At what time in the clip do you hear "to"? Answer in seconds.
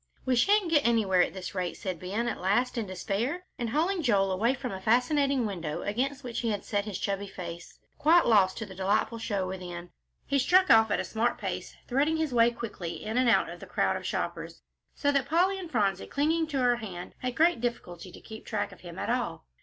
8.57-8.65, 16.47-16.57, 18.11-18.19